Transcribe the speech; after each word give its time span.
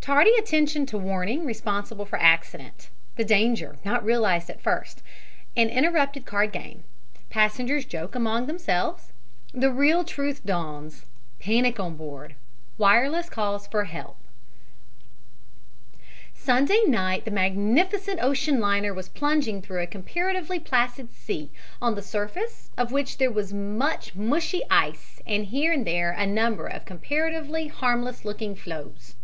TARDY 0.00 0.32
ATTENTION 0.36 0.84
TO 0.86 0.98
WARNING 0.98 1.44
RESPONSIBLE 1.46 2.04
FOR 2.04 2.18
ACCIDENT 2.18 2.88
THE 3.14 3.24
DANGER 3.24 3.76
NOT 3.84 4.04
REALIZED 4.04 4.50
AT 4.50 4.60
FIRST 4.60 5.00
AN 5.56 5.68
INTERRUPTED 5.68 6.26
CARD 6.26 6.50
GAME 6.50 6.82
PASSENGERS 7.28 7.84
JOKE 7.84 8.16
AMONG 8.16 8.46
THEMSELVES 8.48 9.12
THE 9.54 9.70
REAL 9.70 10.02
TRUTH 10.02 10.44
DAWNS 10.44 11.06
PANIC 11.38 11.78
ON 11.78 11.94
BOARD 11.96 12.34
WIRELESS 12.78 13.30
CALLS 13.30 13.68
FOR 13.68 13.84
HELP 13.84 14.16
SUNDAY 16.34 16.80
night 16.88 17.24
the 17.24 17.30
magnificent 17.30 18.18
ocean 18.20 18.58
liner 18.58 18.92
was 18.92 19.08
plunging 19.08 19.62
through 19.62 19.82
a 19.82 19.86
comparatively 19.86 20.58
placid 20.58 21.12
sea, 21.12 21.48
on 21.80 21.94
the 21.94 22.02
surface 22.02 22.70
of 22.76 22.90
which 22.90 23.18
there 23.18 23.30
was 23.30 23.52
much 23.52 24.16
mushy 24.16 24.62
ice 24.68 25.20
and 25.28 25.44
here 25.44 25.70
and 25.72 25.86
there 25.86 26.10
a 26.10 26.26
number 26.26 26.66
of 26.66 26.84
comparatively 26.84 27.68
harmless 27.68 28.24
looking 28.24 28.56
floes. 28.56 29.14